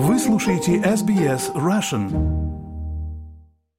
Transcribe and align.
Вы 0.00 0.16
слушаете 0.20 0.76
SBS 0.76 1.52
Russian. 1.56 2.08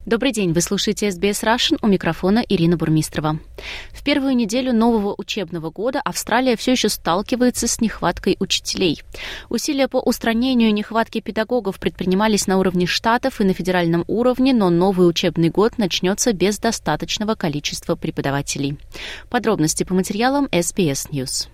Добрый 0.06 0.34
день, 0.34 0.52
вы 0.52 0.60
слушаете 0.60 1.08
SBS 1.08 1.46
Russian, 1.46 1.78
у 1.82 1.88
микрофона 1.88 2.40
Ирина 2.40 2.76
Бурмистрова. 2.76 3.40
В 3.94 4.03
первую 4.03 4.35
неделю 4.35 4.74
нового 4.74 5.16
учебного 5.17 5.71
года 5.71 6.01
Австралия 6.03 6.58
все 6.58 6.74
еще 6.74 6.90
сталкивается 6.90 7.69
с 7.69 7.79
нехваткой 7.79 8.36
учителей. 8.41 9.02
Усилия 9.47 9.88
по 9.88 10.02
устранению 10.02 10.73
нехватки 10.73 11.21
педагогов 11.21 11.79
предпринимались 11.79 12.47
на 12.47 12.57
уровне 12.57 12.86
штатов 12.86 13.39
и 13.39 13.45
на 13.45 13.54
федеральном 13.54 14.04
уровне, 14.07 14.54
но 14.54 14.70
новый 14.70 15.07
учебный 15.07 15.49
год 15.49 15.77
начнется 15.77 16.33
без 16.33 16.59
достаточного 16.59 17.36
количества 17.36 17.95
преподавателей. 17.95 18.77
Подробности 19.29 19.86
по 19.86 19.93
материалам 19.93 20.47
SBS 20.47 21.09
News. 21.11 21.47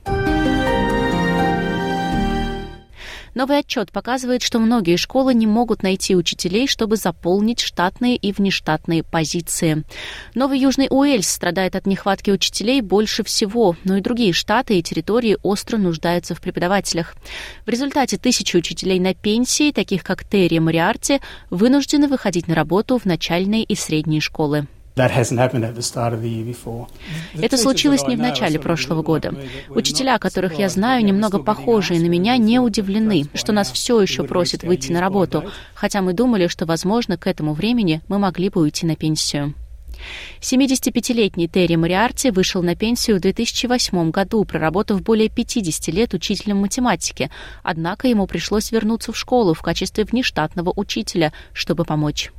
Новый 3.35 3.59
отчет 3.59 3.91
показывает, 3.91 4.41
что 4.41 4.59
многие 4.59 4.95
школы 4.95 5.33
не 5.33 5.45
могут 5.45 5.83
найти 5.83 6.15
учителей, 6.15 6.67
чтобы 6.67 6.95
заполнить 6.95 7.59
штатные 7.59 8.15
и 8.15 8.31
внештатные 8.31 9.03
позиции. 9.03 9.83
Новый 10.35 10.57
Южный 10.57 10.87
Уэльс 10.89 11.27
страдает 11.27 11.75
от 11.75 11.85
нехватки 11.85 12.31
учителей 12.31 12.79
больше 12.79 13.25
всего, 13.25 13.75
но 13.83 13.97
и 13.97 14.01
другие 14.01 14.31
штаты 14.31 14.79
и 14.79 14.83
территории 14.83 15.37
остро 15.43 15.75
нуждаются 15.77 16.33
в 16.33 16.39
преподавателях. 16.39 17.13
В 17.65 17.69
результате 17.69 18.17
тысячи 18.17 18.55
учителей 18.55 19.01
на 19.01 19.13
пенсии, 19.13 19.73
таких 19.73 20.03
как 20.03 20.23
Терри 20.23 20.59
Мариарти, 20.59 21.19
вынуждены 21.49 22.07
выходить 22.07 22.47
на 22.47 22.55
работу 22.55 22.97
в 22.97 23.03
начальные 23.03 23.65
и 23.65 23.75
средние 23.75 24.21
школы. 24.21 24.65
Это 27.37 27.57
случилось 27.57 28.07
не 28.07 28.15
в 28.15 28.19
начале 28.19 28.57
прошлого 28.59 29.03
года. 29.03 29.35
Учителя, 29.69 30.17
которых 30.19 30.57
я 30.57 30.69
знаю, 30.69 31.03
немного 31.03 31.39
похожие 31.39 31.99
на 31.99 32.05
меня, 32.05 32.37
не 32.37 32.59
удивлены, 32.59 33.25
что 33.33 33.51
нас 33.51 33.71
все 33.71 33.99
еще 33.99 34.23
просят 34.23 34.63
выйти 34.63 34.93
на 34.93 35.01
работу, 35.01 35.43
хотя 35.73 36.01
мы 36.01 36.13
думали, 36.13 36.47
что, 36.47 36.65
возможно, 36.65 37.17
к 37.17 37.27
этому 37.27 37.53
времени 37.53 38.01
мы 38.07 38.19
могли 38.19 38.49
бы 38.49 38.61
уйти 38.61 38.85
на 38.85 38.95
пенсию. 38.95 39.53
75-летний 40.39 41.49
Терри 41.49 41.75
Мариарти 41.75 42.31
вышел 42.31 42.63
на 42.63 42.75
пенсию 42.75 43.17
в 43.17 43.21
2008 43.21 44.11
году, 44.11 44.45
проработав 44.45 45.01
более 45.01 45.29
50 45.29 45.93
лет 45.93 46.13
учителем 46.13 46.57
математики. 46.57 47.29
Однако 47.63 48.07
ему 48.07 48.27
пришлось 48.27 48.71
вернуться 48.71 49.11
в 49.11 49.17
школу 49.17 49.53
в 49.53 49.61
качестве 49.61 50.05
внештатного 50.05 50.71
учителя, 50.75 51.33
чтобы 51.53 51.83
помочь. 51.83 52.31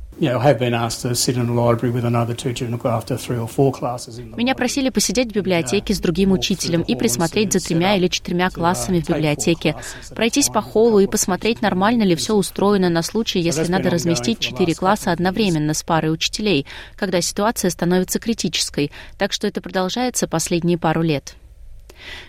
Меня 4.35 4.55
просили 4.55 4.89
посидеть 4.89 5.31
в 5.31 5.35
библиотеке 5.35 5.93
с 5.93 5.99
другим 5.99 6.31
учителем 6.31 6.81
и 6.81 6.95
присмотреть 6.95 7.53
за 7.53 7.59
тремя 7.59 7.95
или 7.95 8.07
четырьмя 8.07 8.49
классами 8.49 8.99
в 8.99 9.07
библиотеке, 9.07 9.75
пройтись 10.15 10.49
по 10.49 10.61
холлу 10.61 10.99
и 10.99 11.07
посмотреть, 11.07 11.61
нормально 11.61 12.03
ли 12.03 12.15
все 12.15 12.33
устроено 12.33 12.89
на 12.89 13.03
случай, 13.03 13.39
если 13.39 13.71
надо 13.71 13.89
разместить 13.89 14.39
четыре 14.39 14.73
класса 14.73 15.11
одновременно 15.11 15.73
с 15.73 15.83
парой 15.83 16.11
учителей, 16.11 16.65
когда 16.95 17.21
ситуация 17.21 17.69
становится 17.69 18.19
критической. 18.19 18.91
Так 19.17 19.33
что 19.33 19.47
это 19.47 19.61
продолжается 19.61 20.27
последние 20.27 20.77
пару 20.77 21.01
лет. 21.01 21.35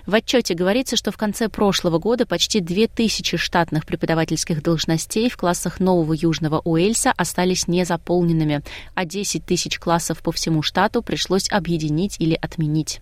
В 0.07 0.15
отчете 0.15 0.55
говорится, 0.55 0.97
что 0.97 1.11
в 1.11 1.17
конце 1.17 1.49
прошлого 1.49 1.99
года 1.99 2.27
почти 2.27 2.61
2000 2.61 3.37
штатных 3.37 3.87
преподавательских 3.87 4.63
должностей 4.63 5.29
в 5.29 5.37
классах 5.37 5.81
Нового 5.81 6.13
Южного 6.13 6.61
Уэльса 6.65 7.13
остались 7.17 7.69
незаполненными, 7.69 8.63
а 8.95 9.05
10 9.05 9.45
тысяч 9.45 9.79
классов 9.79 10.19
по 10.23 10.33
всему 10.33 10.63
штату 10.63 11.03
пришлось 11.03 11.51
объединить 11.51 12.17
или 12.19 12.39
отменить. 12.41 13.01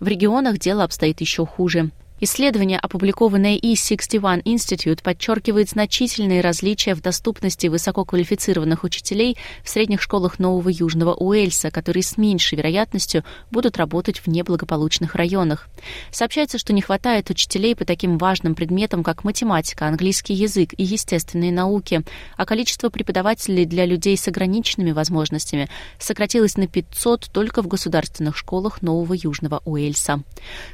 В 0.00 0.08
регионах 0.08 0.58
дело 0.58 0.84
обстоит 0.84 1.20
еще 1.20 1.46
хуже. 1.46 1.90
Исследование, 2.20 2.80
опубликованное 2.80 3.56
E61 3.58 4.42
Institute, 4.42 5.02
подчеркивает 5.04 5.68
значительные 5.68 6.40
различия 6.40 6.94
в 6.94 7.00
доступности 7.00 7.68
высококвалифицированных 7.68 8.82
учителей 8.82 9.36
в 9.62 9.68
средних 9.68 10.02
школах 10.02 10.40
Нового 10.40 10.68
Южного 10.68 11.14
Уэльса, 11.14 11.70
которые 11.70 12.02
с 12.02 12.16
меньшей 12.16 12.58
вероятностью 12.58 13.24
будут 13.52 13.76
работать 13.76 14.18
в 14.18 14.26
неблагополучных 14.26 15.14
районах. 15.14 15.68
Сообщается, 16.10 16.58
что 16.58 16.72
не 16.72 16.82
хватает 16.82 17.30
учителей 17.30 17.76
по 17.76 17.84
таким 17.84 18.18
важным 18.18 18.56
предметам, 18.56 19.04
как 19.04 19.22
математика, 19.22 19.86
английский 19.86 20.34
язык 20.34 20.74
и 20.76 20.82
естественные 20.82 21.52
науки, 21.52 22.02
а 22.36 22.44
количество 22.44 22.88
преподавателей 22.88 23.64
для 23.64 23.86
людей 23.86 24.16
с 24.16 24.26
ограниченными 24.26 24.90
возможностями 24.90 25.68
сократилось 26.00 26.56
на 26.56 26.66
500 26.66 27.30
только 27.32 27.62
в 27.62 27.68
государственных 27.68 28.36
школах 28.36 28.82
Нового 28.82 29.14
Южного 29.14 29.62
Уэльса. 29.64 30.24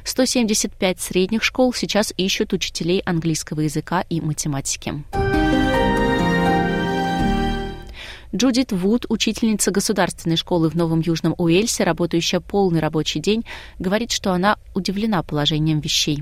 175 0.03 0.99
средних 0.99 1.34
средних 1.35 1.43
школ 1.43 1.73
сейчас 1.73 2.13
ищут 2.15 2.53
учителей 2.53 3.01
английского 3.05 3.61
языка 3.61 4.05
и 4.09 4.21
математики. 4.21 5.03
Джудит 8.35 8.73
Вуд, 8.73 9.05
учительница 9.07 9.71
государственной 9.71 10.35
школы 10.35 10.69
в 10.69 10.75
Новом 10.75 10.99
Южном 10.99 11.35
Уэльсе, 11.37 11.85
работающая 11.85 12.41
полный 12.41 12.81
рабочий 12.81 13.21
день, 13.21 13.45
говорит, 13.79 14.11
что 14.11 14.33
она 14.33 14.57
удивлена 14.73 15.23
положением 15.23 15.79
вещей. 15.79 16.21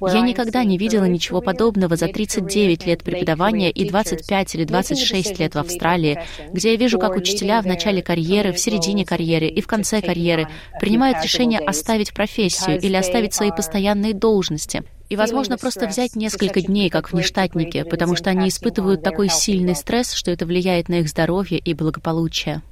Я 0.00 0.20
никогда 0.20 0.64
не 0.64 0.76
видела 0.78 1.04
ничего 1.06 1.40
подобного 1.40 1.96
за 1.96 2.08
39 2.08 2.86
лет 2.86 3.02
преподавания 3.02 3.70
и 3.70 3.88
25 3.88 4.54
или 4.54 4.64
26 4.64 5.40
лет 5.40 5.54
в 5.54 5.58
Австралии, 5.58 6.22
где 6.52 6.72
я 6.72 6.76
вижу, 6.76 6.98
как 6.98 7.16
учителя 7.16 7.62
в 7.62 7.66
начале 7.66 8.02
карьеры, 8.02 8.52
в 8.52 8.58
середине 8.58 9.06
карьеры 9.06 9.46
и 9.46 9.62
в 9.62 9.66
конце 9.66 10.02
карьеры 10.02 10.46
принимают 10.78 11.24
решение 11.24 11.58
оставить 11.58 12.12
профессию 12.12 12.78
или 12.78 12.94
оставить 12.94 13.32
свои 13.32 13.50
постоянные 13.50 14.12
должности. 14.12 14.84
И, 15.08 15.16
возможно, 15.16 15.56
просто 15.56 15.86
взять 15.86 16.16
несколько 16.16 16.60
дней 16.60 16.90
как 16.90 17.12
внештатники, 17.12 17.84
потому 17.84 18.16
что 18.16 18.30
они 18.30 18.48
испытывают 18.48 19.02
такой 19.02 19.28
сильный 19.28 19.76
стресс, 19.76 20.12
что 20.12 20.30
это 20.30 20.46
влияет 20.46 20.88
на 20.88 21.00
их 21.00 21.08
здоровье 21.08 21.58
и 21.58 21.74
благополучие. 21.74 22.62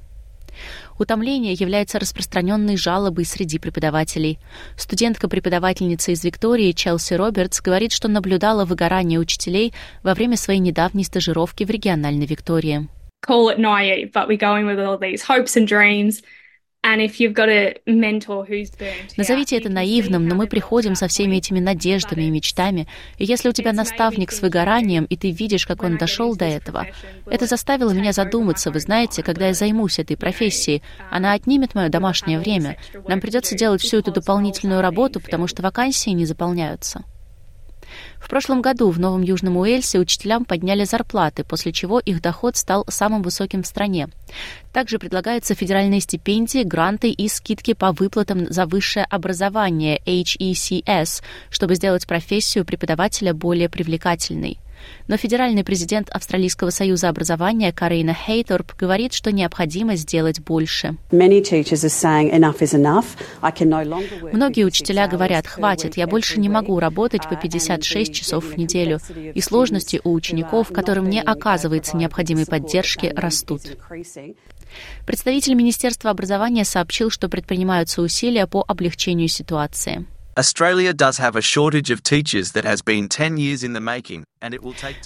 Утомление 0.97 1.53
является 1.53 1.99
распространенной 1.99 2.77
жалобой 2.77 3.25
среди 3.25 3.59
преподавателей. 3.59 4.39
Студентка-преподавательница 4.77 6.11
из 6.11 6.23
Виктории 6.23 6.71
Челси 6.71 7.15
Робертс 7.15 7.61
говорит, 7.61 7.91
что 7.91 8.07
наблюдала 8.07 8.63
выгорание 8.63 9.19
учителей 9.19 9.73
во 10.03 10.13
время 10.13 10.37
своей 10.37 10.59
недавней 10.59 11.03
стажировки 11.03 11.65
в 11.65 11.69
региональной 11.69 12.25
Виктории. 12.25 12.87
Call 13.27 13.49
it 13.49 13.57
naive, 13.57 14.11
but 14.13 14.27
we're 14.27 14.37
going 14.37 14.65
with 14.65 14.79
all 14.79 14.97
these 14.97 15.23
hopes 15.27 15.57
and 15.57 15.67
dreams. 15.67 16.21
Назовите 19.17 19.57
это 19.57 19.69
наивным, 19.69 20.27
но 20.27 20.35
мы 20.35 20.45
приходим 20.45 20.93
со 20.95 21.07
всеми 21.07 21.37
этими 21.37 21.59
надеждами 21.59 22.23
и 22.23 22.29
мечтами, 22.29 22.87
и 23.17 23.25
если 23.25 23.49
у 23.49 23.53
тебя 23.53 23.73
наставник 23.73 24.31
с 24.31 24.41
выгоранием, 24.41 25.05
и 25.05 25.17
ты 25.17 25.31
видишь, 25.31 25.65
как 25.65 25.81
он 25.83 25.97
дошел 25.97 26.35
до 26.35 26.45
этого, 26.45 26.85
это 27.25 27.47
заставило 27.47 27.91
меня 27.91 28.13
задуматься, 28.13 28.69
вы 28.69 28.79
знаете, 28.79 29.23
когда 29.23 29.47
я 29.47 29.53
займусь 29.53 29.97
этой 29.97 30.15
профессией, 30.15 30.83
она 31.09 31.33
отнимет 31.33 31.73
мое 31.73 31.89
домашнее 31.89 32.39
время, 32.39 32.77
нам 33.07 33.19
придется 33.19 33.55
делать 33.55 33.81
всю 33.81 33.97
эту 33.97 34.11
дополнительную 34.11 34.81
работу, 34.81 35.19
потому 35.19 35.47
что 35.47 35.63
вакансии 35.63 36.11
не 36.11 36.25
заполняются. 36.25 37.03
Прошлом 38.35 38.61
году 38.61 38.89
в 38.89 38.99
Новом 38.99 39.21
Южном 39.21 39.55
Уэльсе 39.55 39.97
учителям 39.97 40.43
подняли 40.43 40.83
зарплаты, 40.83 41.45
после 41.45 41.71
чего 41.71 42.01
их 42.01 42.21
доход 42.21 42.57
стал 42.57 42.83
самым 42.89 43.21
высоким 43.21 43.63
в 43.63 43.65
стране. 43.65 44.09
Также 44.73 44.99
предлагаются 44.99 45.55
федеральные 45.55 46.01
стипендии, 46.01 46.63
гранты 46.63 47.11
и 47.11 47.29
скидки 47.29 47.73
по 47.73 47.93
выплатам 47.93 48.51
за 48.51 48.65
высшее 48.65 49.05
образование 49.05 50.01
HECS, 50.05 51.23
чтобы 51.49 51.75
сделать 51.75 52.05
профессию 52.05 52.65
преподавателя 52.65 53.33
более 53.33 53.69
привлекательной. 53.69 54.57
Но 55.07 55.17
федеральный 55.17 55.63
президент 55.63 56.09
Австралийского 56.09 56.71
союза 56.71 57.09
образования 57.09 57.71
Карина 57.71 58.13
Хейторп 58.13 58.75
говорит, 58.75 59.13
что 59.13 59.31
необходимо 59.31 59.95
сделать 59.95 60.39
больше. 60.39 60.97
Многие 64.31 64.65
учителя 64.65 65.07
говорят, 65.07 65.47
хватит, 65.47 65.97
я 65.97 66.07
больше 66.07 66.39
не 66.39 66.49
могу 66.49 66.79
работать 66.79 67.29
по 67.29 67.35
56 67.35 68.13
часов 68.13 68.45
в 68.45 68.57
неделю. 68.57 68.99
И 69.33 69.41
сложности 69.41 70.01
у 70.03 70.13
учеников, 70.13 70.69
которым 70.73 71.09
не 71.09 71.21
оказывается 71.21 71.97
необходимой 71.97 72.45
поддержки, 72.45 73.11
растут. 73.15 73.61
Представитель 75.05 75.53
Министерства 75.53 76.11
образования 76.11 76.65
сообщил, 76.65 77.09
что 77.09 77.29
предпринимаются 77.29 78.01
усилия 78.01 78.47
по 78.47 78.63
облегчению 78.67 79.27
ситуации. 79.27 80.05
Australia 80.37 80.91
does 80.91 81.17
have 81.17 81.37
a 81.37 81.41
shortage 81.41 81.89
of 81.89 82.03
teachers 82.03 82.51
that 82.51 82.65
has 82.65 82.81
been 82.81 83.07
10 83.07 83.37
years 83.37 83.63
in 83.63 83.71
the 83.71 83.79
making. 83.79 84.25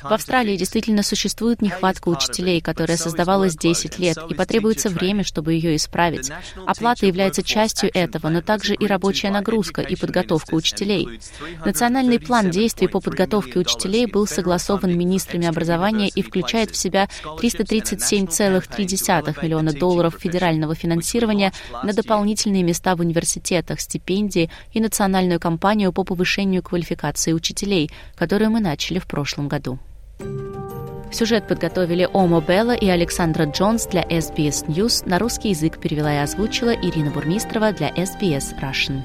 В 0.04 0.14
Австралии 0.14 0.58
действительно 0.58 1.04
существует 1.04 1.62
нехватка 1.62 2.10
учителей, 2.10 2.62
которая 2.62 2.98
создавалась 2.98 3.56
10 3.56 4.00
лет, 4.00 4.18
и 4.30 4.34
потребуется 4.34 4.90
время, 4.90 5.24
чтобы 5.24 5.54
ее 5.54 5.76
исправить. 5.76 6.32
Оплата 6.66 7.06
является 7.06 7.44
частью 7.44 7.92
этого, 7.94 8.30
но 8.30 8.42
также 8.42 8.76
и 8.76 8.88
рабочая 8.88 9.32
нагрузка 9.32 9.82
и 9.82 9.96
подготовка 9.96 10.56
учителей. 10.56 11.20
Национальный 11.66 12.20
план 12.20 12.50
действий 12.50 12.88
по 12.88 13.00
подготовке 13.00 13.60
учителей 13.60 14.06
был 14.06 14.28
согласован 14.28 14.98
министрами 14.98 15.48
образования 15.48 16.10
и 16.10 16.22
включает 16.22 16.72
в 16.72 16.78
себя 16.78 17.08
337,3 17.24 19.44
миллиона 19.44 19.74
долларов 19.74 20.16
федерального 20.20 20.76
финансирования 20.76 21.54
на 21.84 21.94
дополнительные 21.94 22.64
места 22.64 22.96
в 22.96 23.02
университетах, 23.02 23.80
стипендии 23.80 24.50
и 24.74 24.80
национальную 24.80 25.40
кампанию 25.40 25.92
по 25.92 26.04
повышению 26.04 26.64
квалификации 26.64 27.34
учителей, 27.34 27.92
которую 28.16 28.52
мы 28.52 28.60
начали 28.60 29.00
в 29.00 29.08
прошлом 29.30 29.48
году. 29.48 29.78
Сюжет 31.12 31.48
подготовили 31.48 32.08
Омо 32.14 32.42
Белла 32.42 32.74
и 32.76 32.88
Александра 32.88 33.46
Джонс 33.46 33.88
для 33.88 34.04
SBS 34.04 34.68
News. 34.68 35.08
На 35.08 35.18
русский 35.18 35.50
язык 35.50 35.80
перевела 35.80 36.14
и 36.14 36.18
озвучила 36.18 36.70
Ирина 36.70 37.12
Бурмистрова 37.12 37.72
для 37.72 37.90
SBS 37.90 38.54
Russian. 38.62 39.02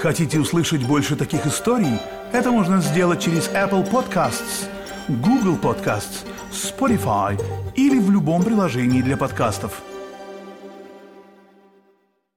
Хотите 0.00 0.38
услышать 0.38 0.86
больше 0.86 1.16
таких 1.16 1.46
историй? 1.46 1.98
Это 2.32 2.50
можно 2.50 2.80
сделать 2.80 3.20
через 3.20 3.48
Apple 3.50 3.88
Podcasts, 3.90 4.66
Google 5.08 5.58
Podcasts, 5.60 6.24
Spotify 6.52 7.40
или 7.74 7.98
в 7.98 8.10
любом 8.10 8.42
приложении 8.42 9.02
для 9.02 9.16
подкастов– 9.16 9.82